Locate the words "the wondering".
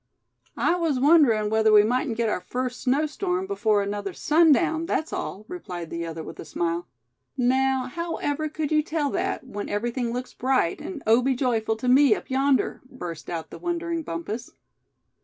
13.51-14.01